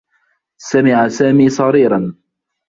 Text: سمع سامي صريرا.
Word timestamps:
سمع 0.57 1.07
سامي 1.09 1.49
صريرا. 1.49 2.13